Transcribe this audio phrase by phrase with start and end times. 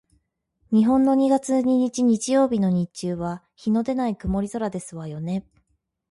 [0.71, 5.45] 日本の二月二日日曜日の日中は日のでない曇り空ですわよね？